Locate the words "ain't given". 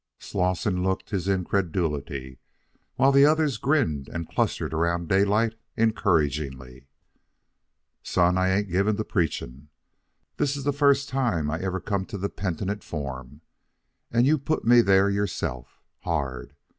8.49-8.95